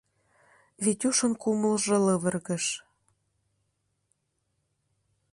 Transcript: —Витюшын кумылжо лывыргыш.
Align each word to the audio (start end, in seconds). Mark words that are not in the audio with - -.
—Витюшын 0.83 1.33
кумылжо 1.41 1.97
лывыргыш. 2.05 2.65